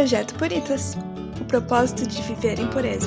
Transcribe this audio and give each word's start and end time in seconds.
Projeto 0.00 0.34
Puritas 0.36 0.94
o 1.38 1.44
propósito 1.44 2.08
de 2.08 2.22
viver 2.22 2.58
em 2.58 2.70
pureza. 2.70 3.06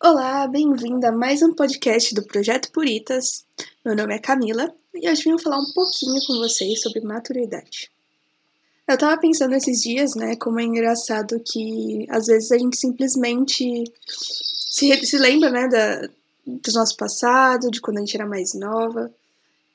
Olá, 0.00 0.46
bem-vinda 0.46 1.08
a 1.08 1.12
mais 1.12 1.42
um 1.42 1.52
podcast 1.52 2.14
do 2.14 2.22
Projeto 2.22 2.70
Puritas. 2.70 3.44
Meu 3.84 3.96
nome 3.96 4.14
é 4.14 4.20
Camila 4.20 4.72
e 4.94 5.10
hoje 5.10 5.24
vim 5.24 5.36
falar 5.36 5.58
um 5.58 5.72
pouquinho 5.74 6.24
com 6.28 6.38
vocês 6.38 6.80
sobre 6.80 7.00
maturidade. 7.00 7.90
Eu 8.86 8.96
tava 8.96 9.20
pensando 9.20 9.56
esses 9.56 9.80
dias, 9.80 10.14
né, 10.14 10.36
como 10.36 10.60
é 10.60 10.62
engraçado 10.62 11.42
que 11.44 12.06
às 12.08 12.26
vezes 12.26 12.52
a 12.52 12.58
gente 12.58 12.78
simplesmente 12.78 13.82
se, 14.06 15.04
se 15.04 15.18
lembra, 15.18 15.50
né, 15.50 15.66
da, 15.66 16.02
do 16.46 16.72
nosso 16.72 16.96
passado, 16.96 17.68
de 17.68 17.80
quando 17.80 17.96
a 17.96 18.00
gente 18.00 18.14
era 18.14 18.28
mais 18.28 18.54
nova. 18.54 19.12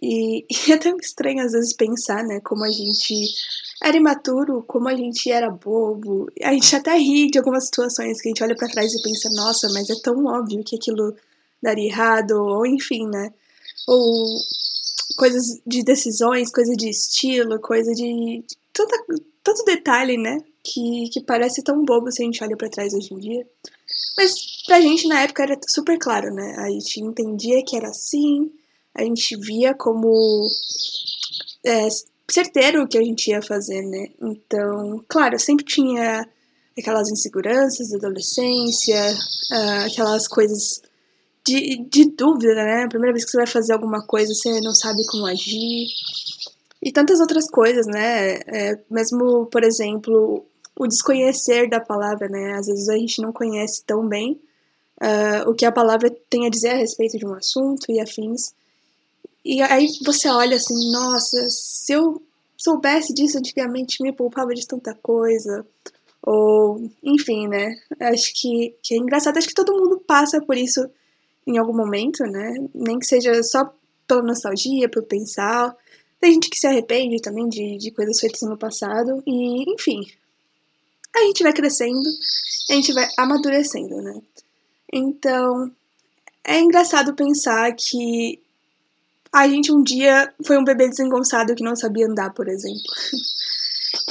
E, 0.01 0.45
e 0.67 0.71
é 0.71 0.77
tão 0.77 0.97
estranho 0.97 1.43
às 1.43 1.51
vezes 1.51 1.73
pensar, 1.73 2.23
né, 2.23 2.39
como 2.41 2.63
a 2.63 2.71
gente 2.71 3.13
era 3.83 3.97
imaturo, 3.97 4.63
como 4.67 4.87
a 4.87 4.95
gente 4.95 5.29
era 5.29 5.49
bobo. 5.49 6.27
A 6.41 6.53
gente 6.53 6.75
até 6.75 6.95
ri 6.97 7.27
de 7.27 7.37
algumas 7.37 7.65
situações 7.65 8.21
que 8.21 8.29
a 8.29 8.31
gente 8.31 8.43
olha 8.43 8.55
para 8.55 8.69
trás 8.69 8.93
e 8.93 9.01
pensa, 9.01 9.29
nossa, 9.31 9.69
mas 9.73 9.89
é 9.89 9.95
tão 10.01 10.25
óbvio 10.25 10.63
que 10.63 10.75
aquilo 10.75 11.15
daria 11.61 11.87
errado, 11.87 12.31
ou 12.31 12.65
enfim, 12.65 13.07
né? 13.07 13.33
Ou 13.87 14.39
coisas 15.17 15.61
de 15.65 15.83
decisões, 15.83 16.51
coisa 16.51 16.73
de 16.73 16.89
estilo, 16.89 17.59
coisa 17.59 17.91
de. 17.93 18.43
Tanta, 18.73 19.05
tanto 19.43 19.63
detalhe, 19.65 20.17
né? 20.17 20.41
Que, 20.63 21.09
que 21.11 21.21
parece 21.21 21.63
tão 21.63 21.83
bobo 21.83 22.11
se 22.11 22.21
a 22.21 22.25
gente 22.25 22.43
olha 22.43 22.57
para 22.57 22.69
trás 22.69 22.93
hoje 22.93 23.13
em 23.13 23.17
dia. 23.17 23.47
Mas 24.17 24.33
pra 24.65 24.81
gente 24.81 25.07
na 25.07 25.21
época 25.21 25.43
era 25.43 25.59
super 25.67 25.97
claro, 25.99 26.33
né? 26.33 26.55
A 26.57 26.69
gente 26.69 27.01
entendia 27.01 27.63
que 27.63 27.75
era 27.75 27.89
assim, 27.89 28.51
a 28.95 29.03
gente 29.03 29.35
via 29.37 29.73
como 29.73 30.47
é, 31.65 31.87
certeiro 32.31 32.83
o 32.83 32.87
que 32.87 32.97
a 32.97 33.03
gente 33.03 33.29
ia 33.29 33.41
fazer, 33.41 33.81
né? 33.81 34.07
Então, 34.21 35.03
claro, 35.07 35.37
sempre 35.39 35.65
tinha 35.65 36.27
aquelas 36.77 37.09
inseguranças 37.09 37.89
da 37.89 37.97
adolescência, 37.97 39.13
uh, 39.51 39.85
aquelas 39.85 40.27
coisas 40.27 40.81
de, 41.45 41.85
de 41.89 42.05
dúvida, 42.11 42.55
né? 42.55 42.83
A 42.83 42.89
primeira 42.89 43.13
vez 43.13 43.23
que 43.23 43.31
você 43.31 43.37
vai 43.37 43.47
fazer 43.47 43.73
alguma 43.73 44.05
coisa, 44.05 44.33
você 44.33 44.59
não 44.61 44.73
sabe 44.73 45.05
como 45.07 45.25
agir. 45.25 45.87
E 46.81 46.91
tantas 46.91 47.19
outras 47.19 47.49
coisas, 47.49 47.85
né? 47.87 48.39
É, 48.47 48.79
mesmo, 48.89 49.45
por 49.47 49.63
exemplo, 49.63 50.45
o 50.77 50.87
desconhecer 50.87 51.69
da 51.69 51.79
palavra, 51.79 52.27
né? 52.27 52.53
Às 52.53 52.67
vezes 52.67 52.89
a 52.89 52.97
gente 52.97 53.21
não 53.21 53.31
conhece 53.31 53.83
tão 53.85 54.07
bem 54.07 54.39
uh, 55.01 55.49
o 55.49 55.53
que 55.53 55.65
a 55.65 55.71
palavra 55.71 56.13
tem 56.29 56.45
a 56.45 56.49
dizer 56.49 56.71
a 56.71 56.77
respeito 56.77 57.17
de 57.17 57.25
um 57.25 57.33
assunto 57.33 57.89
e 57.89 57.99
afins. 57.99 58.53
E 59.45 59.61
aí 59.61 59.87
você 60.03 60.27
olha 60.27 60.55
assim, 60.55 60.91
nossa, 60.91 61.37
se 61.49 61.93
eu 61.93 62.19
soubesse 62.57 63.13
disso 63.13 63.37
antigamente, 63.37 64.01
me 64.01 64.11
poupava 64.11 64.55
de 64.55 64.65
tanta 64.65 64.95
coisa. 64.95 65.63
Ou, 66.23 66.89
enfim, 67.03 67.47
né? 67.47 67.75
Acho 67.99 68.33
que, 68.33 68.75
que 68.81 68.95
é 68.95 68.97
engraçado. 68.97 69.37
Acho 69.37 69.47
que 69.47 69.53
todo 69.53 69.75
mundo 69.75 69.99
passa 69.99 70.41
por 70.41 70.57
isso 70.57 70.89
em 71.45 71.59
algum 71.59 71.77
momento, 71.77 72.23
né? 72.23 72.55
Nem 72.73 72.97
que 72.97 73.05
seja 73.05 73.43
só 73.43 73.71
pela 74.07 74.23
nostalgia, 74.23 74.89
por 74.89 75.03
pensar. 75.03 75.75
Tem 76.19 76.33
gente 76.33 76.49
que 76.49 76.57
se 76.57 76.65
arrepende 76.65 77.21
também 77.21 77.47
de, 77.47 77.77
de 77.77 77.91
coisas 77.91 78.19
feitas 78.19 78.41
no 78.41 78.57
passado. 78.57 79.21
E, 79.27 79.71
enfim, 79.71 80.01
a 81.15 81.19
gente 81.19 81.43
vai 81.43 81.53
crescendo, 81.53 82.09
a 82.71 82.73
gente 82.73 82.91
vai 82.93 83.07
amadurecendo, 83.15 84.01
né? 84.01 84.19
Então, 84.91 85.71
é 86.43 86.59
engraçado 86.59 87.13
pensar 87.13 87.71
que 87.75 88.39
a 89.35 89.49
gente 89.49 89.69
um 89.69 89.83
dia 89.83 90.33
foi 90.45 90.57
um 90.57 90.63
bebê 90.63 90.87
desengonçado 90.87 91.53
que 91.53 91.63
não 91.63 91.75
sabia 91.75 92.07
andar, 92.07 92.33
por 92.33 92.47
exemplo. 92.47 92.81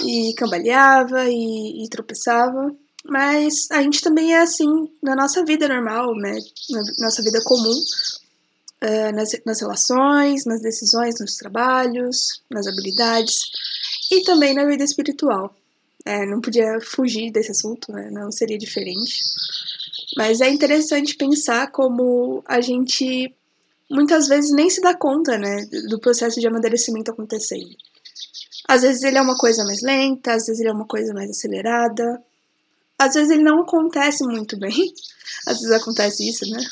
e 0.05 0.35
cambaleava 0.35 1.25
e, 1.29 1.83
e, 1.83 1.89
tropeçava. 1.89 2.75
Mas 3.07 3.71
a 3.71 3.83
gente 3.83 4.03
também 4.03 4.35
é 4.35 4.41
assim 4.41 4.69
na 5.03 5.17
nossa 5.17 5.43
vida 5.43 5.67
normal, 5.67 6.15
né? 6.15 6.39
Na 6.71 6.83
nossa 6.99 7.23
vida 7.23 7.41
comum. 7.43 7.75
Uh, 8.83 9.15
nas, 9.15 9.31
nas 9.47 9.61
relações, 9.63 10.45
nas 10.45 10.61
decisões, 10.61 11.15
nos 11.19 11.37
trabalhos, 11.37 12.43
nas 12.51 12.67
habilidades 12.67 13.35
e 14.13 14.23
também 14.25 14.53
na 14.53 14.67
vida 14.67 14.85
espiritual. 14.85 15.57
É, 16.05 16.27
não 16.27 16.39
podia 16.39 16.79
fugir 16.83 17.31
desse 17.31 17.51
assunto, 17.51 17.91
né? 17.91 18.11
Não 18.11 18.31
seria 18.31 18.59
diferente. 18.59 19.21
Mas 20.19 20.43
é 20.43 20.51
interessante 20.51 21.17
pensar 21.17 21.71
como 21.71 22.45
a 22.47 22.61
gente 22.61 23.35
muitas 23.95 24.27
vezes 24.27 24.51
nem 24.51 24.69
se 24.69 24.81
dá 24.81 24.95
conta, 24.95 25.39
né, 25.39 25.65
do 25.89 26.01
processo 26.01 26.41
de 26.41 26.47
amadurecimento 26.47 27.11
acontecendo. 27.11 27.77
Às 28.67 28.83
vezes 28.83 29.03
ele 29.03 29.19
é 29.19 29.23
uma 29.23 29.37
coisa 29.37 29.65
mais 29.65 29.83
lenta, 29.83 30.33
às 30.33 30.47
vezes 30.47 30.61
ele 30.61 30.71
é 30.71 30.73
uma 30.73 30.87
coisa 30.87 31.13
mais 31.13 31.31
acelerada, 31.31 32.21
às 32.99 33.15
vezes 33.15 33.31
ele 33.31 33.43
não 33.43 33.63
acontece 33.63 34.25
muito 34.25 34.59
bem, 34.59 34.93
às 35.47 35.59
vezes 35.59 35.73
acontece 35.73 36.29
isso, 36.29 36.45
né? 36.51 36.65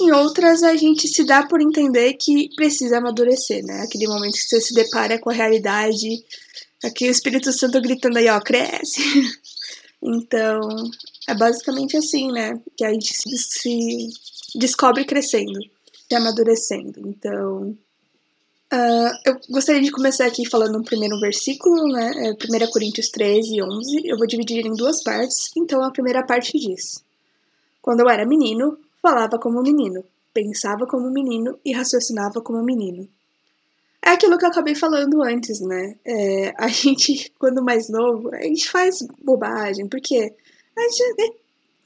Em 0.00 0.12
outras, 0.12 0.62
a 0.62 0.74
gente 0.76 1.06
se 1.06 1.24
dá 1.24 1.46
por 1.46 1.60
entender 1.60 2.14
que 2.14 2.48
precisa 2.56 2.98
amadurecer, 2.98 3.62
né? 3.64 3.82
Aquele 3.82 4.08
momento 4.08 4.34
que 4.34 4.40
você 4.40 4.60
se 4.60 4.74
depara 4.74 5.20
com 5.20 5.30
a 5.30 5.34
realidade, 5.34 6.24
aqui 6.82 7.06
o 7.06 7.10
Espírito 7.10 7.52
Santo 7.52 7.80
gritando 7.80 8.18
aí, 8.18 8.28
ó, 8.28 8.40
cresce. 8.40 9.02
Então, 10.06 10.60
é 11.26 11.34
basicamente 11.34 11.96
assim, 11.96 12.30
né? 12.30 12.60
Que 12.76 12.84
a 12.84 12.92
gente 12.92 13.10
se, 13.16 13.38
se 13.38 14.08
descobre 14.54 15.02
crescendo 15.06 15.58
se 16.08 16.14
amadurecendo. 16.14 17.00
Então, 17.08 17.76
uh, 18.72 19.12
eu 19.24 19.38
gostaria 19.50 19.82
de 19.82 19.90
começar 19.90 20.26
aqui 20.26 20.48
falando 20.48 20.78
um 20.78 20.84
primeiro 20.84 21.18
versículo, 21.18 21.88
né? 21.92 22.12
É 22.26 22.30
1 22.32 22.70
Coríntios 22.70 23.08
13, 23.08 23.62
11. 23.62 24.02
Eu 24.04 24.16
vou 24.16 24.26
dividir 24.26 24.66
em 24.66 24.74
duas 24.74 25.02
partes. 25.02 25.50
Então, 25.56 25.82
a 25.82 25.90
primeira 25.90 26.24
parte 26.24 26.58
diz: 26.58 27.02
Quando 27.80 28.00
eu 28.00 28.08
era 28.08 28.26
menino, 28.26 28.78
falava 29.02 29.38
como 29.38 29.62
menino, 29.62 30.04
pensava 30.32 30.86
como 30.86 31.10
menino 31.10 31.58
e 31.64 31.72
raciocinava 31.72 32.40
como 32.40 32.62
menino. 32.62 33.08
É 34.06 34.10
aquilo 34.10 34.36
que 34.36 34.44
eu 34.44 34.50
acabei 34.50 34.74
falando 34.74 35.22
antes, 35.22 35.60
né? 35.60 35.96
É, 36.04 36.52
a 36.58 36.68
gente, 36.68 37.32
quando 37.38 37.64
mais 37.64 37.88
novo, 37.88 38.34
a 38.34 38.42
gente 38.42 38.70
faz 38.70 38.98
bobagem, 39.22 39.88
porque 39.88 40.34
a 40.76 40.80
gente 40.82 41.02
é 41.02 41.43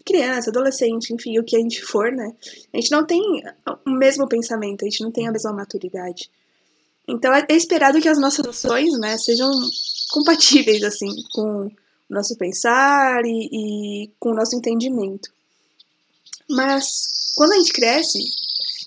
criança, 0.09 0.51
adolescente, 0.51 1.13
enfim, 1.13 1.39
o 1.39 1.45
que 1.45 1.57
a 1.57 1.61
gente 1.61 1.83
for, 1.83 2.11
né? 2.11 2.33
A 2.73 2.77
gente 2.77 2.91
não 2.91 3.05
tem 3.05 3.21
o 3.87 3.91
mesmo 3.91 4.27
pensamento, 4.27 4.83
a 4.83 4.89
gente 4.89 5.03
não 5.03 5.13
tem 5.13 5.29
a 5.29 5.33
mesma 5.33 5.53
maturidade. 5.53 6.31
Então 7.07 7.33
é 7.33 7.45
esperado 7.51 8.01
que 8.01 8.09
as 8.09 8.19
nossas 8.19 8.47
ações, 8.47 8.99
né, 8.99 9.17
sejam 9.19 9.51
compatíveis, 10.11 10.83
assim, 10.83 11.09
com 11.33 11.67
o 11.67 11.73
nosso 12.09 12.37
pensar 12.37 13.25
e, 13.25 13.49
e 13.53 14.11
com 14.19 14.31
o 14.31 14.35
nosso 14.35 14.57
entendimento. 14.57 15.31
Mas 16.49 17.33
quando 17.37 17.53
a 17.53 17.57
gente 17.59 17.73
cresce, 17.73 18.19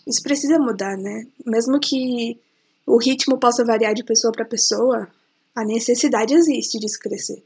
isso 0.08 0.22
precisa 0.24 0.58
mudar, 0.58 0.98
né? 0.98 1.28
Mesmo 1.46 1.80
que 1.80 2.40
o 2.86 2.98
ritmo 2.98 3.38
possa 3.38 3.64
variar 3.64 3.94
de 3.94 4.04
pessoa 4.04 4.32
para 4.32 4.46
pessoa, 4.46 5.08
a 5.56 5.64
necessidade 5.64 6.34
existe 6.34 6.80
de 6.80 6.90
se 6.90 7.00
crescer. 7.00 7.44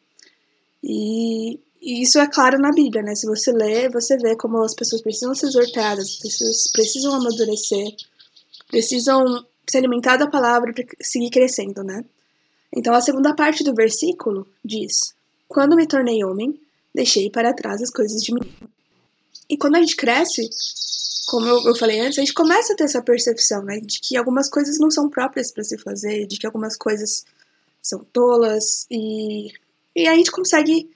E 0.85 1.59
e 1.85 2.01
isso 2.01 2.18
é 2.18 2.28
claro 2.28 2.57
na 2.57 2.72
Bíblia, 2.72 3.03
né? 3.03 3.13
Se 3.13 3.28
você 3.28 3.51
lê, 3.51 3.88
você 3.88 4.18
vê 4.18 4.35
como 4.35 4.57
as 4.63 4.73
pessoas 4.73 5.03
precisam 5.03 5.35
ser 5.35 5.46
exortadas, 5.46 6.07
as 6.07 6.18
pessoas 6.18 6.63
precisam 6.73 7.13
amadurecer, 7.13 7.96
precisam 8.68 9.46
se 9.69 9.78
alimentar 9.78 10.18
da 10.18 10.25
palavra 10.25 10.73
para 10.73 10.84
seguir 11.00 11.29
crescendo, 11.29 11.84
né? 11.84 12.03
Então 12.75 12.91
a 12.91 13.01
segunda 13.01 13.35
parte 13.35 13.63
do 13.63 13.75
versículo 13.75 14.47
diz: 14.63 15.13
Quando 15.47 15.75
me 15.75 15.85
tornei 15.85 16.23
homem, 16.23 16.59
deixei 16.91 17.29
para 17.29 17.53
trás 17.53 17.84
as 17.84 17.91
coisas 17.91 18.19
de 18.23 18.34
mim. 18.34 18.52
E 19.47 19.55
quando 19.55 19.76
a 19.76 19.79
gente 19.79 19.96
cresce, 19.96 20.41
como 21.28 21.46
eu 21.46 21.76
falei 21.76 21.99
antes, 21.99 22.17
a 22.17 22.22
gente 22.22 22.34
começa 22.34 22.73
a 22.73 22.76
ter 22.76 22.85
essa 22.85 23.02
percepção, 23.03 23.61
né? 23.64 23.79
De 23.79 23.99
que 23.99 24.17
algumas 24.17 24.49
coisas 24.49 24.79
não 24.79 24.90
são 24.90 25.08
próprias 25.08 25.52
para 25.52 25.64
se 25.64 25.78
fazer, 25.78 26.26
de 26.26 26.40
que 26.40 26.47
algumas 26.47 26.76
coisas 26.76 27.23
são 27.79 28.03
tolas, 28.11 28.87
e, 28.90 29.52
e 29.96 30.08
a 30.08 30.16
gente 30.16 30.32
consegue 30.32 30.90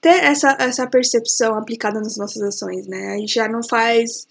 ter 0.00 0.22
essa, 0.22 0.56
essa 0.60 0.86
percepção 0.86 1.56
aplicada 1.56 1.98
nas 1.98 2.16
nossas 2.16 2.42
ações, 2.42 2.86
né? 2.86 3.14
A 3.14 3.18
gente 3.18 3.34
já 3.34 3.48
não 3.48 3.62
faz 3.62 4.26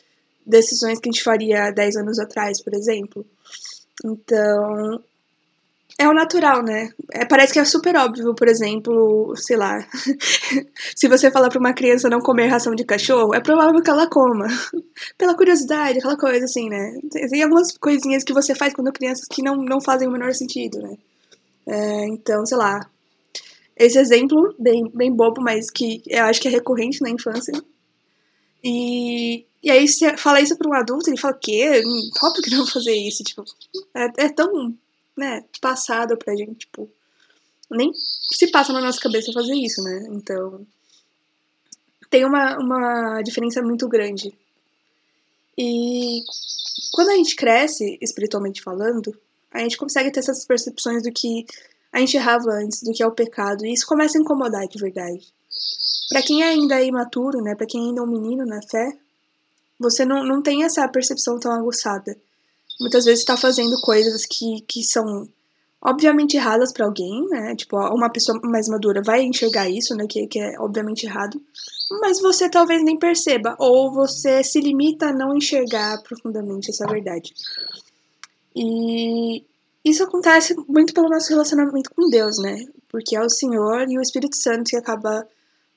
decisões 0.45 0.99
que 0.99 1.09
a 1.09 1.11
gente 1.11 1.23
faria 1.23 1.71
10 1.71 1.97
anos 1.97 2.19
atrás, 2.19 2.61
por 2.61 2.73
exemplo. 2.73 3.25
Então, 4.05 5.03
é 5.97 6.07
o 6.07 6.13
natural, 6.13 6.63
né? 6.63 6.89
É, 7.11 7.25
parece 7.25 7.53
que 7.53 7.59
é 7.59 7.65
super 7.65 7.95
óbvio, 7.95 8.33
por 8.35 8.47
exemplo, 8.47 9.33
sei 9.35 9.57
lá, 9.57 9.79
se 10.95 11.07
você 11.07 11.31
falar 11.31 11.49
para 11.49 11.59
uma 11.59 11.73
criança 11.73 12.09
não 12.09 12.19
comer 12.19 12.47
ração 12.47 12.73
de 12.73 12.83
cachorro, 12.83 13.33
é 13.33 13.39
provável 13.39 13.81
que 13.81 13.89
ela 13.89 14.09
coma. 14.09 14.47
Pela 15.17 15.35
curiosidade, 15.35 15.99
aquela 15.99 16.17
coisa 16.17 16.45
assim, 16.45 16.69
né? 16.69 16.99
Tem 17.11 17.43
algumas 17.43 17.77
coisinhas 17.77 18.23
que 18.23 18.33
você 18.33 18.55
faz 18.55 18.73
quando 18.73 18.91
crianças 18.91 19.25
que 19.29 19.43
não, 19.43 19.55
não 19.55 19.79
fazem 19.79 20.07
o 20.07 20.11
menor 20.11 20.33
sentido, 20.33 20.79
né? 20.79 20.97
É, 21.67 22.07
então, 22.07 22.45
sei 22.45 22.57
lá, 22.57 22.79
esse 23.75 23.97
exemplo, 23.97 24.55
bem, 24.59 24.89
bem 24.93 25.11
bobo, 25.11 25.41
mas 25.41 25.69
que 25.69 26.01
eu 26.07 26.23
acho 26.25 26.41
que 26.41 26.47
é 26.47 26.51
recorrente 26.51 27.01
na 27.01 27.09
infância. 27.09 27.53
E 28.63 29.45
e 29.63 29.71
aí 29.71 29.87
você 29.87 30.17
fala 30.17 30.41
isso 30.41 30.57
pra 30.57 30.69
um 30.69 30.73
adulto, 30.73 31.09
ele 31.09 31.17
fala, 31.17 31.33
o 31.33 31.39
quê? 31.39 31.81
Óbvio 32.21 32.43
que 32.43 32.49
não 32.49 32.57
vou 32.57 32.67
fazer 32.67 32.93
isso, 32.93 33.23
tipo, 33.23 33.45
é, 33.95 34.25
é 34.25 34.29
tão, 34.29 34.75
né, 35.15 35.45
passado 35.61 36.17
pra 36.17 36.35
gente, 36.35 36.59
tipo, 36.59 36.89
nem 37.71 37.89
se 37.93 38.51
passa 38.51 38.73
na 38.73 38.81
nossa 38.81 38.99
cabeça 38.99 39.31
fazer 39.31 39.55
isso, 39.55 39.81
né? 39.81 40.05
Então, 40.11 40.67
tem 42.09 42.25
uma, 42.25 42.57
uma 42.57 43.21
diferença 43.21 43.61
muito 43.61 43.87
grande. 43.87 44.33
E 45.57 46.19
quando 46.91 47.11
a 47.11 47.15
gente 47.15 47.35
cresce, 47.35 47.97
espiritualmente 48.01 48.61
falando, 48.61 49.17
a 49.49 49.59
gente 49.59 49.77
consegue 49.77 50.11
ter 50.11 50.19
essas 50.19 50.45
percepções 50.45 51.03
do 51.03 51.11
que 51.11 51.45
a 51.93 51.99
gente 51.99 52.17
errava 52.17 52.49
antes, 52.53 52.81
do 52.81 52.91
que 52.91 53.03
é 53.03 53.07
o 53.07 53.11
pecado, 53.11 53.65
e 53.65 53.71
isso 53.71 53.85
começa 53.85 54.17
a 54.17 54.21
incomodar 54.21 54.67
de 54.67 54.79
verdade. 54.79 55.31
Para 56.09 56.23
quem 56.23 56.41
ainda 56.41 56.79
é 56.79 56.85
imaturo, 56.85 57.39
né, 57.41 57.55
para 57.55 57.67
quem 57.67 57.89
ainda 57.89 58.01
é 58.01 58.03
um 58.03 58.09
menino 58.09 58.45
na 58.45 58.59
fé, 58.63 58.97
você 59.79 60.03
não, 60.03 60.25
não 60.25 60.41
tem 60.41 60.63
essa 60.63 60.87
percepção 60.87 61.39
tão 61.39 61.51
aguçada. 61.51 62.15
Muitas 62.81 63.05
vezes 63.05 63.19
está 63.19 63.37
fazendo 63.37 63.79
coisas 63.81 64.25
que, 64.25 64.61
que 64.67 64.83
são 64.83 65.27
obviamente 65.83 66.37
erradas 66.37 66.71
para 66.71 66.85
alguém, 66.85 67.27
né? 67.29 67.55
Tipo, 67.55 67.77
uma 67.93 68.09
pessoa 68.09 68.39
mais 68.43 68.67
madura 68.69 69.01
vai 69.03 69.21
enxergar 69.21 69.69
isso, 69.69 69.93
né? 69.95 70.05
Que, 70.09 70.25
que 70.27 70.39
é 70.39 70.59
obviamente 70.59 71.05
errado. 71.05 71.39
Mas 72.01 72.21
você 72.21 72.49
talvez 72.49 72.83
nem 72.83 72.97
perceba, 72.97 73.55
ou 73.59 73.93
você 73.93 74.43
se 74.43 74.59
limita 74.59 75.07
a 75.07 75.13
não 75.13 75.35
enxergar 75.35 76.01
profundamente 76.01 76.71
essa 76.71 76.87
verdade. 76.87 77.33
E 78.55 79.43
isso 79.83 80.03
acontece 80.03 80.55
muito 80.67 80.93
pelo 80.93 81.09
nosso 81.09 81.29
relacionamento 81.29 81.91
com 81.93 82.09
Deus, 82.09 82.37
né? 82.39 82.65
Porque 82.89 83.15
é 83.15 83.21
o 83.21 83.29
Senhor 83.29 83.89
e 83.89 83.97
o 83.97 84.01
Espírito 84.01 84.37
Santo 84.37 84.69
que 84.69 84.77
acaba 84.77 85.27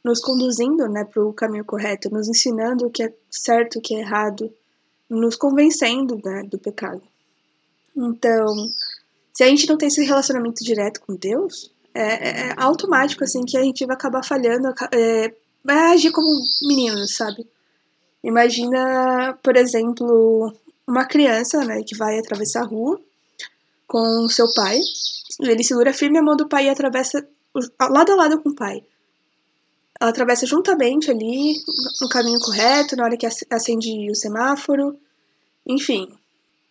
nos 0.04 0.20
conduzindo, 0.20 0.86
né, 0.88 1.04
para 1.04 1.20
o 1.20 1.32
caminho 1.32 1.64
correto, 1.64 2.08
nos 2.10 2.28
ensinando 2.28 2.86
o 2.86 2.90
que 2.90 3.02
é 3.02 3.12
certo, 3.28 3.80
o 3.80 3.82
que 3.82 3.96
é 3.96 3.98
errado, 3.98 4.48
nos 5.10 5.34
convencendo, 5.34 6.20
né, 6.24 6.44
do 6.48 6.58
pecado. 6.58 7.02
Então, 7.96 8.70
se 9.32 9.42
a 9.42 9.48
gente 9.48 9.68
não 9.68 9.76
tem 9.76 9.88
esse 9.88 10.04
relacionamento 10.04 10.62
direto 10.62 11.00
com 11.00 11.16
Deus, 11.16 11.72
é, 11.92 12.02
é, 12.02 12.48
é 12.50 12.54
automático, 12.56 13.24
assim, 13.24 13.44
que 13.44 13.58
a 13.58 13.62
gente 13.62 13.84
vai 13.84 13.96
acabar 13.96 14.24
falhando, 14.24 14.72
é, 14.92 15.34
vai 15.64 15.92
agir 15.92 16.12
como 16.12 16.28
meninos, 16.68 17.16
sabe? 17.16 17.44
Imagina, 18.22 19.36
por 19.42 19.56
exemplo, 19.56 20.54
uma 20.86 21.04
criança, 21.04 21.64
né, 21.64 21.82
que 21.82 21.96
vai 21.96 22.16
atravessar 22.16 22.62
a 22.62 22.66
rua 22.66 23.00
com 23.86 24.28
seu 24.28 24.46
pai, 24.54 24.78
ele 25.40 25.62
segura 25.62 25.92
firme 25.92 26.18
a 26.18 26.22
mão 26.22 26.36
do 26.36 26.48
pai 26.48 26.66
e 26.66 26.68
atravessa 26.68 27.26
lado 27.80 28.12
a 28.12 28.16
lado 28.16 28.40
com 28.42 28.50
o 28.50 28.54
pai. 28.54 28.82
Ela 30.00 30.10
atravessa 30.10 30.46
juntamente 30.46 31.10
ali, 31.10 31.54
no 32.00 32.08
caminho 32.08 32.38
correto, 32.40 32.96
na 32.96 33.04
hora 33.04 33.16
que 33.16 33.26
acende 33.26 34.10
o 34.10 34.14
semáforo, 34.14 34.98
enfim, 35.66 36.12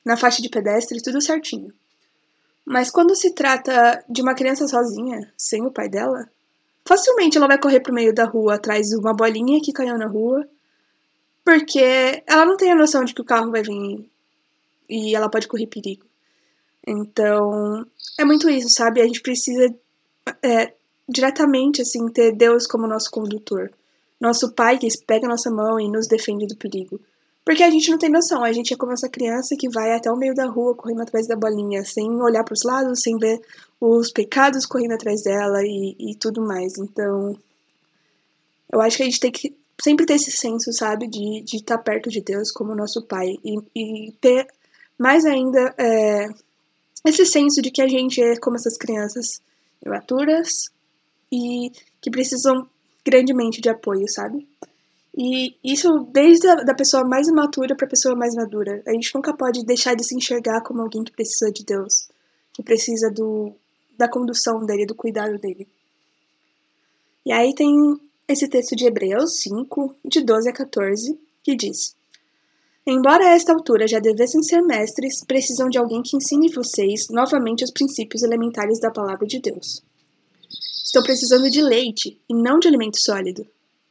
na 0.04 0.16
faixa 0.16 0.42
de 0.42 0.50
pedestre, 0.50 1.02
tudo 1.02 1.22
certinho. 1.22 1.74
Mas 2.64 2.92
quando 2.92 3.16
se 3.16 3.32
trata 3.32 4.04
de 4.08 4.22
uma 4.22 4.36
criança 4.36 4.68
sozinha, 4.68 5.32
sem 5.38 5.66
o 5.66 5.72
pai 5.72 5.90
dela, 5.90 6.30
facilmente 6.84 7.38
ela 7.38 7.48
vai 7.48 7.60
correr 7.60 7.80
pro 7.80 7.94
meio 7.94 8.14
da 8.14 8.26
rua 8.26 8.56
atrás 8.56 8.90
de 8.90 8.96
uma 8.96 9.14
bolinha 9.14 9.62
que 9.62 9.74
caiu 9.74 9.98
na 9.98 10.08
rua, 10.08 10.48
porque 11.44 12.24
ela 12.28 12.46
não 12.46 12.58
tem 12.58 12.72
a 12.72 12.76
noção 12.76 13.04
de 13.04 13.14
que 13.14 13.22
o 13.22 13.26
carro 13.26 13.52
vai 13.52 13.62
vir 13.62 14.10
e 14.90 15.16
ela 15.16 15.30
pode 15.30 15.48
correr 15.48 15.68
perigo. 15.68 16.06
Então, 16.86 17.86
é 18.20 18.26
muito 18.26 18.50
isso, 18.50 18.70
sabe? 18.70 19.02
A 19.02 19.06
gente 19.06 19.22
precisa 19.22 19.74
é, 20.44 20.74
diretamente, 21.08 21.82
assim, 21.82 22.08
ter 22.10 22.36
Deus 22.36 22.68
como 22.68 22.88
nosso 22.88 23.10
condutor. 23.10 23.72
Nosso 24.20 24.54
pai 24.54 24.78
que 24.78 24.88
pega 25.06 25.26
a 25.26 25.30
nossa 25.30 25.50
mão 25.50 25.80
e 25.80 25.90
nos 25.90 26.08
defende 26.08 26.48
do 26.48 26.56
perigo. 26.56 27.00
Porque 27.46 27.62
a 27.62 27.70
gente 27.70 27.92
não 27.92 27.98
tem 28.00 28.10
noção, 28.10 28.44
a 28.44 28.52
gente 28.52 28.74
é 28.74 28.78
como 28.78 28.92
essa 28.92 29.08
criança 29.08 29.56
que 29.56 29.70
vai 29.70 29.94
até 29.94 30.12
o 30.12 30.18
meio 30.18 30.34
da 30.34 30.48
rua 30.48 30.74
correndo 30.74 31.02
atrás 31.02 31.28
da 31.28 31.36
bolinha, 31.36 31.84
sem 31.86 32.10
olhar 32.20 32.44
para 32.44 32.54
os 32.54 32.64
lados, 32.64 33.02
sem 33.02 33.18
ver 33.18 33.40
os 33.80 34.12
pecados 34.12 34.66
correndo 34.66 34.94
atrás 34.94 35.22
dela 35.22 35.62
e, 35.62 35.96
e 36.00 36.16
tudo 36.16 36.42
mais. 36.42 36.76
Então, 36.80 37.38
eu 38.72 38.82
acho 38.82 38.98
que 38.98 39.04
a 39.04 39.06
gente 39.06 39.20
tem 39.20 39.32
que 39.32 39.56
sempre 39.80 40.08
ter 40.08 40.16
esse 40.16 40.32
senso, 40.32 40.74
sabe, 40.74 41.08
de 41.08 41.44
estar 41.44 41.58
de 41.58 41.64
tá 41.64 41.78
perto 41.78 42.10
de 42.10 42.22
Deus 42.22 42.52
como 42.52 42.74
nosso 42.74 43.06
Pai 43.06 43.36
e, 43.44 43.60
e 43.76 44.12
ter 44.14 44.48
mais 44.98 45.24
ainda 45.24 45.74
é, 45.78 46.28
esse 47.06 47.26
senso 47.26 47.62
de 47.62 47.72
que 47.72 47.82
a 47.82 47.88
gente 47.88 48.22
é 48.22 48.36
como 48.38 48.56
essas 48.56 48.78
crianças 48.78 49.40
imaturas 49.86 50.70
e 51.32 51.72
que 52.02 52.10
precisam 52.10 52.68
grandemente 53.06 53.62
de 53.62 53.70
apoio, 53.70 54.06
sabe? 54.10 54.48
E 55.18 55.56
isso 55.64 56.08
desde 56.12 56.48
a 56.48 56.56
da 56.56 56.74
pessoa 56.74 57.06
mais 57.06 57.28
imatura 57.28 57.76
para 57.76 57.86
a 57.86 57.90
pessoa 57.90 58.16
mais 58.16 58.36
madura. 58.36 58.82
A 58.86 58.92
gente 58.92 59.14
nunca 59.16 59.34
pode 59.34 59.64
deixar 59.64 59.96
de 59.96 60.04
se 60.04 60.16
enxergar 60.16 60.62
como 60.62 60.82
alguém 60.82 61.04
que 61.04 61.12
precisa 61.12 61.52
de 61.52 61.64
Deus, 61.64 62.10
que 62.52 62.62
precisa 62.62 63.10
do, 63.10 63.54
da 63.98 64.10
condução 64.10 64.66
dele, 64.66 64.86
do 64.86 64.96
cuidado 64.96 65.38
dele. 65.38 65.68
E 67.26 67.32
aí 67.32 67.54
tem 67.56 67.72
esse 68.28 68.48
texto 68.48 68.76
de 68.76 68.86
Hebreus 68.86 69.40
5, 69.40 69.96
de 70.04 70.22
12 70.22 70.50
a 70.50 70.54
14, 70.54 71.18
que 71.44 71.56
diz: 71.56 71.96
Embora 72.88 73.26
a 73.26 73.36
esta 73.36 73.52
altura 73.52 73.88
já 73.88 74.00
devessem 74.00 74.44
ser 74.44 74.62
mestres, 74.62 75.24
precisam 75.26 75.70
de 75.70 75.78
alguém 75.78 76.02
que 76.04 76.16
ensine 76.16 76.52
vocês 76.52 77.08
novamente 77.10 77.64
os 77.64 77.72
princípios 77.72 78.22
elementares 78.22 78.80
da 78.80 78.92
palavra 78.92 79.26
de 79.26 79.40
Deus. 79.40 79.82
Estão 80.84 81.02
precisando 81.02 81.50
de 81.50 81.62
leite 81.62 82.20
e 82.30 82.34
não 82.34 82.60
de 82.60 82.68
alimento 82.68 83.00
sólido 83.00 83.46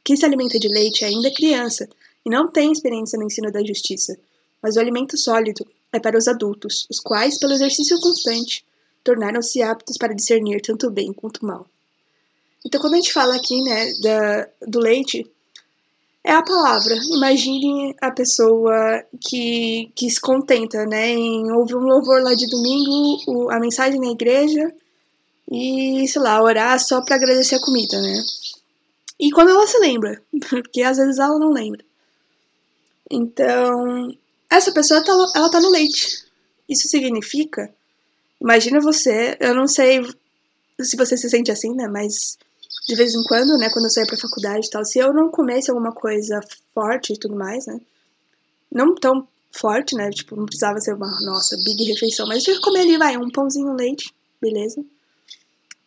quem 0.05 0.15
se 0.15 0.23
alimenta 0.23 0.59
de 0.59 0.67
leite 0.67 1.03
é 1.03 1.07
ainda 1.07 1.33
criança 1.33 1.89
e 2.23 2.29
não 2.29 2.47
tem 2.47 2.71
experiência 2.71 3.17
no 3.17 3.25
ensino 3.25 3.51
da 3.51 3.65
justiça, 3.65 4.15
mas 4.61 4.75
o 4.75 4.79
alimento 4.79 5.17
sólido 5.17 5.65
é 5.91 5.99
para 5.99 6.15
os 6.15 6.27
adultos, 6.27 6.85
os 6.91 6.99
quais, 6.99 7.39
pelo 7.39 7.53
exercício 7.53 7.99
constante, 7.99 8.63
tornaram-se 9.03 9.63
aptos 9.63 9.97
para 9.97 10.13
discernir 10.13 10.61
tanto 10.61 10.87
o 10.87 10.91
bem 10.91 11.11
quanto 11.11 11.37
o 11.37 11.47
mal. 11.47 11.65
Então, 12.63 12.79
quando 12.79 12.93
a 12.93 12.97
gente 12.97 13.11
fala 13.11 13.35
aqui, 13.35 13.59
né, 13.63 13.93
da, 14.03 14.47
do 14.67 14.79
leite, 14.79 15.25
é 16.25 16.31
a 16.31 16.41
palavra. 16.41 16.95
Imagine 17.15 17.95
a 18.01 18.09
pessoa 18.09 19.03
que, 19.21 19.91
que 19.95 20.09
se 20.09 20.19
contenta, 20.19 20.83
né, 20.85 21.11
em 21.11 21.51
ouvir 21.51 21.75
um 21.75 21.85
louvor 21.85 22.21
lá 22.23 22.33
de 22.33 22.47
domingo, 22.49 23.21
o, 23.27 23.51
a 23.51 23.59
mensagem 23.59 23.99
na 23.99 24.11
igreja 24.11 24.73
e, 25.49 26.07
sei 26.07 26.21
lá, 26.21 26.41
orar 26.41 26.79
só 26.79 27.01
para 27.05 27.15
agradecer 27.15 27.55
a 27.55 27.61
comida, 27.61 28.01
né? 28.01 28.23
E 29.19 29.31
quando 29.31 29.51
ela 29.51 29.67
se 29.67 29.77
lembra, 29.77 30.19
porque 30.49 30.81
às 30.81 30.97
vezes 30.97 31.19
ela 31.19 31.37
não 31.37 31.51
lembra. 31.51 31.85
Então, 33.09 34.11
essa 34.49 34.71
pessoa 34.71 35.03
tá, 35.03 35.11
ela 35.35 35.49
tá 35.49 35.61
no 35.61 35.69
leite. 35.69 36.25
Isso 36.67 36.87
significa, 36.87 37.71
imagina 38.41 38.81
você, 38.81 39.37
eu 39.39 39.53
não 39.53 39.67
sei 39.67 40.03
se 40.81 40.97
você 40.97 41.15
se 41.15 41.29
sente 41.29 41.51
assim, 41.51 41.75
né, 41.75 41.87
mas 41.87 42.39
de 42.87 42.95
vez 42.95 43.15
em 43.15 43.23
quando, 43.23 43.57
né, 43.57 43.69
quando 43.69 43.85
eu 43.85 43.91
saio 43.91 44.07
pra 44.07 44.17
faculdade 44.17 44.67
e 44.67 44.69
tal, 44.69 44.85
se 44.85 44.99
eu 44.99 45.13
não 45.13 45.29
comesse 45.29 45.71
alguma 45.71 45.91
coisa 45.91 46.39
forte 46.73 47.13
e 47.13 47.19
tudo 47.19 47.35
mais, 47.35 47.65
né, 47.65 47.79
não 48.71 48.93
tão 48.93 49.27
forte, 49.51 49.95
né, 49.95 50.09
tipo, 50.11 50.35
não 50.35 50.45
precisava 50.45 50.79
ser 50.79 50.93
uma, 50.93 51.09
nossa, 51.21 51.55
big 51.57 51.83
refeição, 51.85 52.27
mas 52.27 52.47
eu 52.47 52.59
comer 52.61 52.81
ali, 52.81 52.97
vai, 52.97 53.17
um 53.17 53.31
pãozinho 53.31 53.73
leite, 53.73 54.13
beleza? 54.41 54.83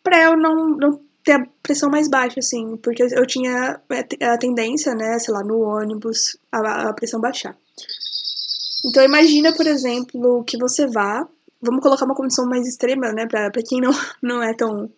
Pra 0.03 0.23
eu 0.23 0.37
não, 0.37 0.69
não 0.69 0.99
ter 1.23 1.33
a 1.33 1.45
pressão 1.61 1.89
mais 1.89 2.09
baixa, 2.09 2.39
assim, 2.39 2.75
porque 2.77 3.03
eu 3.03 3.25
tinha 3.25 3.79
a 4.21 4.37
tendência, 4.37 4.93
né, 4.95 5.19
sei 5.19 5.33
lá, 5.33 5.43
no 5.43 5.59
ônibus, 5.61 6.37
a, 6.51 6.89
a 6.89 6.93
pressão 6.93 7.21
baixar. 7.21 7.55
Então 8.85 9.03
imagina, 9.03 9.53
por 9.53 9.67
exemplo, 9.67 10.43
que 10.43 10.57
você 10.57 10.87
vá, 10.87 11.27
vamos 11.61 11.81
colocar 11.81 12.05
uma 12.05 12.15
condição 12.15 12.45
mais 12.45 12.67
extrema, 12.67 13.11
né, 13.11 13.25
pra, 13.27 13.51
pra 13.51 13.61
quem 13.61 13.79
não, 13.79 13.91
não 14.21 14.41
é 14.41 14.53
tão 14.53 14.89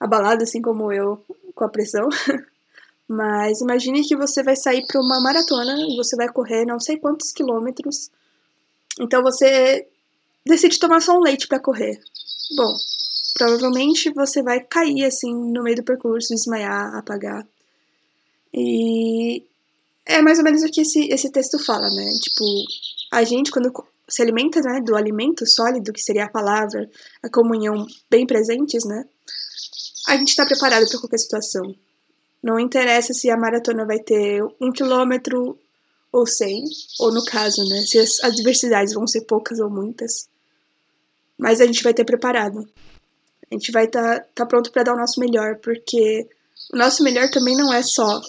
abalado 0.00 0.42
assim 0.42 0.60
como 0.60 0.92
eu 0.92 1.22
com 1.56 1.64
a 1.64 1.68
pressão. 1.68 2.08
Mas 3.08 3.60
imagine 3.60 4.06
que 4.06 4.16
você 4.16 4.42
vai 4.42 4.54
sair 4.54 4.84
para 4.86 5.00
uma 5.00 5.20
maratona 5.20 5.74
e 5.78 5.96
você 5.96 6.14
vai 6.16 6.28
correr 6.28 6.64
não 6.64 6.78
sei 6.78 6.98
quantos 6.98 7.32
quilômetros. 7.32 8.10
Então 9.00 9.22
você 9.22 9.88
decide 10.44 10.78
tomar 10.78 11.00
só 11.00 11.16
um 11.16 11.20
leite 11.20 11.48
para 11.48 11.60
correr. 11.60 11.98
Bom, 12.56 12.74
provavelmente 13.34 14.12
você 14.12 14.42
vai 14.42 14.60
cair 14.60 15.04
assim 15.04 15.32
no 15.32 15.62
meio 15.62 15.76
do 15.76 15.84
percurso, 15.84 16.34
desmaiar, 16.34 16.94
apagar. 16.96 17.46
E 18.52 19.44
é 20.04 20.20
mais 20.20 20.38
ou 20.38 20.44
menos 20.44 20.62
o 20.62 20.70
que 20.70 20.80
esse, 20.80 21.08
esse 21.08 21.30
texto 21.30 21.58
fala, 21.64 21.88
né? 21.88 22.10
Tipo, 22.20 22.44
a 23.12 23.22
gente 23.22 23.50
quando 23.50 23.72
se 24.08 24.22
alimenta 24.22 24.60
né, 24.60 24.80
do 24.80 24.96
alimento 24.96 25.44
sólido, 25.46 25.92
que 25.92 26.00
seria 26.00 26.24
a 26.24 26.30
palavra, 26.30 26.88
a 27.22 27.28
comunhão 27.28 27.86
bem 28.10 28.26
presentes, 28.26 28.84
né? 28.84 29.04
A 30.06 30.16
gente 30.16 30.28
está 30.28 30.44
preparado 30.46 30.88
para 30.88 31.00
qualquer 31.00 31.18
situação. 31.18 31.74
Não 32.42 32.60
interessa 32.60 33.12
se 33.12 33.28
a 33.30 33.36
maratona 33.36 33.84
vai 33.84 33.98
ter 33.98 34.42
um 34.60 34.70
quilômetro 34.70 35.58
ou 36.12 36.26
cem, 36.26 36.64
ou 37.00 37.12
no 37.12 37.24
caso, 37.24 37.62
né? 37.68 37.82
Se 37.82 37.98
as 37.98 38.22
adversidades 38.22 38.94
vão 38.94 39.06
ser 39.06 39.22
poucas 39.22 39.58
ou 39.58 39.68
muitas. 39.68 40.28
Mas 41.36 41.60
a 41.60 41.66
gente 41.66 41.82
vai 41.82 41.92
ter 41.92 42.04
preparado. 42.04 42.66
A 43.50 43.54
gente 43.54 43.70
vai 43.70 43.84
estar 43.84 44.20
tá, 44.20 44.26
tá 44.34 44.46
pronto 44.46 44.70
para 44.70 44.84
dar 44.84 44.94
o 44.94 44.98
nosso 44.98 45.20
melhor, 45.20 45.56
porque 45.56 46.28
o 46.72 46.76
nosso 46.76 47.02
melhor 47.02 47.30
também 47.30 47.56
não 47.56 47.72
é 47.72 47.82
só 47.82 48.20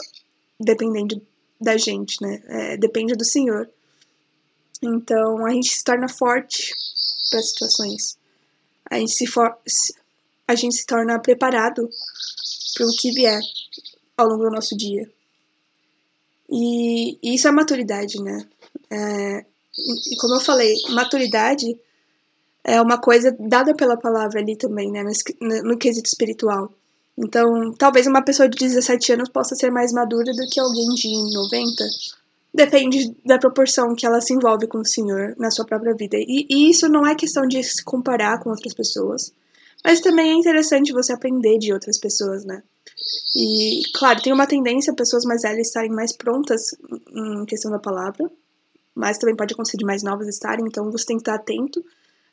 dependendo 0.59 1.21
da 1.59 1.77
gente, 1.77 2.21
né? 2.21 2.41
É, 2.47 2.77
depende 2.77 3.13
do 3.13 3.25
Senhor. 3.25 3.69
Então 4.81 5.45
a 5.45 5.51
gente 5.51 5.69
se 5.73 5.83
torna 5.83 6.07
forte 6.07 6.73
para 7.29 7.41
situações. 7.41 8.17
A 8.89 8.99
gente 8.99 9.13
se, 9.13 9.27
for, 9.27 9.57
a 10.47 10.55
gente 10.55 10.75
se 10.75 10.85
torna 10.85 11.19
preparado 11.19 11.89
para 12.75 12.85
o 12.85 12.91
que 12.99 13.11
vier 13.11 13.39
ao 14.17 14.27
longo 14.27 14.43
do 14.43 14.51
nosso 14.51 14.75
dia. 14.75 15.09
E, 16.49 17.17
e 17.21 17.35
isso 17.35 17.47
é 17.47 17.51
maturidade, 17.51 18.21
né? 18.21 18.47
É, 18.89 19.39
e, 19.39 20.17
como 20.19 20.35
eu 20.35 20.39
falei, 20.39 20.73
maturidade 20.89 21.77
é 22.63 22.81
uma 22.81 22.97
coisa 22.97 23.35
dada 23.39 23.75
pela 23.75 23.97
palavra 23.97 24.39
ali 24.39 24.55
também, 24.55 24.91
né? 24.91 25.03
No, 25.41 25.63
no 25.63 25.77
quesito 25.77 26.07
espiritual. 26.07 26.71
Então, 27.17 27.73
talvez 27.77 28.05
uma 28.05 28.21
pessoa 28.21 28.47
de 28.47 28.57
17 28.57 29.13
anos 29.13 29.29
possa 29.29 29.55
ser 29.55 29.71
mais 29.71 29.91
madura 29.91 30.31
do 30.31 30.47
que 30.49 30.59
alguém 30.59 30.87
de 30.93 31.33
90. 31.33 31.83
Depende 32.53 33.15
da 33.25 33.37
proporção 33.37 33.95
que 33.95 34.05
ela 34.05 34.21
se 34.21 34.33
envolve 34.33 34.67
com 34.67 34.79
o 34.79 34.85
Senhor 34.85 35.35
na 35.37 35.49
sua 35.49 35.65
própria 35.65 35.95
vida. 35.95 36.15
E, 36.17 36.45
e 36.49 36.69
isso 36.69 36.87
não 36.87 37.05
é 37.05 37.15
questão 37.15 37.47
de 37.47 37.61
se 37.63 37.83
comparar 37.83 38.39
com 38.39 38.49
outras 38.49 38.73
pessoas, 38.73 39.33
mas 39.87 40.01
também 40.01 40.31
é 40.31 40.33
interessante 40.33 40.91
você 40.91 41.13
aprender 41.13 41.57
de 41.59 41.71
outras 41.71 41.97
pessoas, 41.97 42.43
né? 42.43 42.61
E, 43.33 43.83
claro, 43.93 44.21
tem 44.21 44.33
uma 44.33 44.45
tendência 44.45 44.93
pessoas 44.93 45.23
mais 45.23 45.43
velhas 45.43 45.67
estarem 45.67 45.91
mais 45.91 46.11
prontas 46.13 46.59
em 47.09 47.45
questão 47.45 47.71
da 47.71 47.79
palavra, 47.79 48.29
mas 48.93 49.17
também 49.17 49.33
pode 49.33 49.53
acontecer 49.53 49.77
de 49.77 49.85
mais 49.85 50.03
novas 50.03 50.27
estarem, 50.27 50.65
então 50.67 50.91
você 50.91 51.05
tem 51.05 51.15
que 51.15 51.21
estar 51.21 51.35
atento 51.35 51.81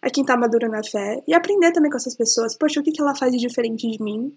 a 0.03 0.11
quem 0.11 0.23
está 0.23 0.37
madura 0.37 0.69
na 0.69 0.83
fé 0.83 1.23
e 1.29 1.33
aprender 1.33 1.71
também 1.71 1.93
com 1.93 1.97
essas 1.97 2.17
pessoas. 2.17 2.59
Poxa, 2.59 2.81
o 2.81 2.83
que, 2.83 2.91
que 2.91 3.01
ela 3.01 3.15
faz 3.15 3.31
de 3.31 3.39
diferente 3.39 3.89
de 3.89 4.03
mim 4.03 4.37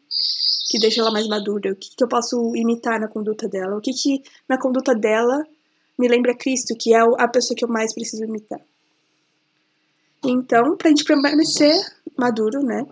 que 0.69 0.77
deixa 0.77 1.01
ela 1.01 1.11
mais 1.11 1.27
madura? 1.27 1.71
O 1.71 1.75
que, 1.75 1.95
que 1.97 2.03
eu 2.03 2.07
posso 2.07 2.55
imitar 2.55 2.99
na 2.99 3.07
conduta 3.07 3.47
dela? 3.49 3.77
O 3.77 3.81
que, 3.81 3.93
que 3.93 4.21
na 4.47 4.59
conduta 4.59 4.93
dela 4.93 5.43
me 5.97 6.07
lembra 6.07 6.37
Cristo, 6.37 6.75
que 6.79 6.93
é 6.93 6.99
a 6.99 7.27
pessoa 7.27 7.55
que 7.57 7.65
eu 7.65 7.69
mais 7.69 7.95
preciso 7.95 8.23
imitar? 8.25 8.61
Então, 10.23 10.77
para 10.77 10.89
a 10.89 10.91
gente 10.91 11.03
permanecer 11.03 11.73
maduro, 12.15 12.59
né? 12.61 12.85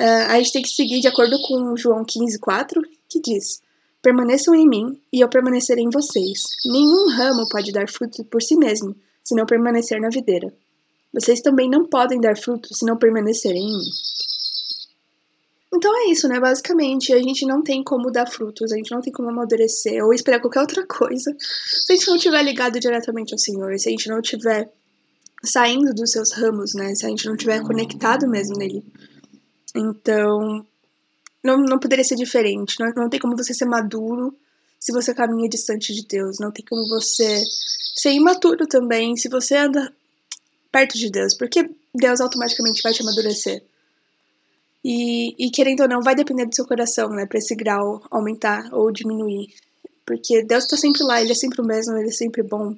Uh, 0.00 0.30
a 0.30 0.38
gente 0.38 0.52
tem 0.52 0.62
que 0.62 0.70
seguir 0.70 0.98
de 1.00 1.08
acordo 1.08 1.36
com 1.42 1.76
João 1.76 2.02
15, 2.02 2.38
4, 2.38 2.80
que 3.06 3.20
diz: 3.20 3.60
Permaneçam 4.00 4.54
em 4.54 4.66
mim 4.66 4.98
e 5.12 5.20
eu 5.20 5.28
permanecerei 5.28 5.84
em 5.84 5.90
vocês. 5.90 6.40
Nenhum 6.64 7.10
ramo 7.10 7.46
pode 7.50 7.70
dar 7.70 7.86
fruto 7.86 8.24
por 8.24 8.40
si 8.40 8.56
mesmo, 8.56 8.96
se 9.22 9.34
não 9.34 9.44
permanecer 9.44 10.00
na 10.00 10.08
videira. 10.08 10.50
Vocês 11.12 11.42
também 11.42 11.68
não 11.68 11.86
podem 11.86 12.18
dar 12.18 12.34
fruto 12.34 12.74
se 12.74 12.86
não 12.86 12.96
permanecerem 12.96 13.62
em 13.62 13.78
mim. 13.78 13.90
Então 15.74 15.94
é 15.94 16.10
isso, 16.10 16.26
né? 16.26 16.40
Basicamente, 16.40 17.12
a 17.12 17.18
gente 17.18 17.44
não 17.44 17.62
tem 17.62 17.84
como 17.84 18.10
dar 18.10 18.26
frutos, 18.26 18.72
a 18.72 18.76
gente 18.76 18.90
não 18.90 19.02
tem 19.02 19.12
como 19.12 19.28
amadurecer 19.28 20.02
ou 20.02 20.14
esperar 20.14 20.40
qualquer 20.40 20.60
outra 20.60 20.86
coisa 20.86 21.36
se 21.38 21.92
a 21.92 21.94
gente 21.94 22.08
não 22.08 22.16
estiver 22.16 22.42
ligado 22.42 22.80
diretamente 22.80 23.34
ao 23.34 23.38
Senhor, 23.38 23.78
se 23.78 23.88
a 23.88 23.90
gente 23.90 24.08
não 24.08 24.20
estiver 24.20 24.72
saindo 25.44 25.92
dos 25.92 26.10
seus 26.10 26.32
ramos, 26.32 26.74
né? 26.74 26.94
Se 26.94 27.04
a 27.04 27.08
gente 27.10 27.26
não 27.26 27.34
estiver 27.34 27.62
conectado 27.62 28.26
mesmo 28.26 28.56
nele. 28.56 28.82
Então, 29.74 30.64
não, 31.42 31.56
não 31.58 31.78
poderia 31.78 32.04
ser 32.04 32.16
diferente. 32.16 32.76
Não, 32.80 32.92
não 32.94 33.08
tem 33.08 33.20
como 33.20 33.36
você 33.36 33.54
ser 33.54 33.66
maduro 33.66 34.34
se 34.78 34.92
você 34.92 35.14
caminha 35.14 35.48
distante 35.48 35.94
de 35.94 36.06
Deus. 36.06 36.38
Não 36.38 36.50
tem 36.50 36.64
como 36.64 36.86
você 36.88 37.42
ser 37.94 38.12
imaturo 38.12 38.66
também 38.66 39.16
se 39.16 39.28
você 39.28 39.56
anda 39.56 39.92
perto 40.70 40.98
de 40.98 41.10
Deus. 41.10 41.34
Porque 41.36 41.70
Deus 41.94 42.20
automaticamente 42.20 42.82
vai 42.82 42.92
te 42.92 43.02
amadurecer. 43.02 43.62
E, 44.84 45.34
e 45.38 45.50
querendo 45.50 45.82
ou 45.82 45.88
não, 45.88 46.00
vai 46.00 46.14
depender 46.14 46.46
do 46.46 46.54
seu 46.54 46.66
coração, 46.66 47.10
né? 47.10 47.26
Pra 47.26 47.38
esse 47.38 47.54
grau 47.54 48.02
aumentar 48.10 48.72
ou 48.72 48.90
diminuir. 48.90 49.52
Porque 50.06 50.42
Deus 50.42 50.66
tá 50.66 50.76
sempre 50.76 51.02
lá, 51.04 51.20
Ele 51.20 51.32
é 51.32 51.34
sempre 51.34 51.60
o 51.60 51.64
mesmo, 51.64 51.96
Ele 51.96 52.08
é 52.08 52.12
sempre 52.12 52.42
bom. 52.42 52.74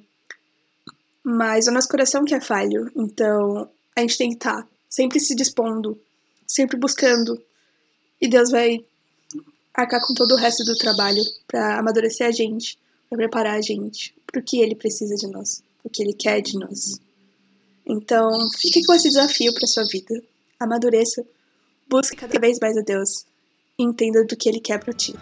Mas 1.23 1.67
o 1.67 1.71
nosso 1.71 1.87
coração 1.87 2.25
que 2.25 2.35
é 2.35 2.41
falho. 2.41 2.91
Então, 2.95 3.69
a 3.95 4.01
gente 4.01 4.17
tem 4.17 4.29
que 4.29 4.35
estar 4.35 4.63
tá 4.63 4.67
sempre 4.89 5.19
se 5.19 5.33
dispondo 5.33 5.97
sempre 6.53 6.77
buscando. 6.77 7.41
E 8.21 8.27
Deus 8.27 8.51
vai 8.51 8.85
arcar 9.73 9.99
com 10.05 10.13
todo 10.13 10.33
o 10.33 10.37
resto 10.37 10.63
do 10.63 10.77
trabalho 10.77 11.23
para 11.47 11.79
amadurecer 11.79 12.27
a 12.27 12.31
gente, 12.31 12.77
para 13.09 13.17
preparar 13.17 13.57
a 13.57 13.61
gente 13.61 14.13
para 14.27 14.39
o 14.39 14.43
que 14.43 14.61
Ele 14.61 14.75
precisa 14.75 15.15
de 15.15 15.27
nós, 15.27 15.63
o 15.83 15.89
que 15.89 16.03
Ele 16.03 16.13
quer 16.13 16.41
de 16.41 16.57
nós. 16.57 16.99
Então, 17.85 18.31
fique 18.57 18.83
com 18.85 18.93
esse 18.93 19.09
desafio 19.09 19.53
para 19.53 19.67
sua 19.67 19.83
vida. 19.85 20.21
Amadureça, 20.59 21.25
busque 21.89 22.15
cada 22.15 22.39
vez 22.39 22.59
mais 22.59 22.77
a 22.77 22.81
Deus 22.81 23.25
e 23.77 23.83
entenda 23.83 24.23
do 24.23 24.37
que 24.37 24.47
Ele 24.47 24.59
quer 24.59 24.79
para 24.79 24.93
ti. 24.93 25.13